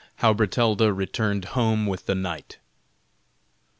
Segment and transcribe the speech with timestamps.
[0.15, 2.57] HOW BERTALDA RETURNED HOME WITH THE KNIGHT.